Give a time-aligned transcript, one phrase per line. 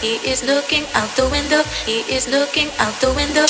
[0.00, 1.62] He is looking out the window.
[1.84, 3.46] He is looking out the window.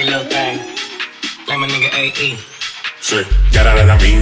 [0.00, 0.58] cocky little thing.
[1.48, 2.38] Like my nigga AE.
[3.00, 4.20] Shit, got out of that mean.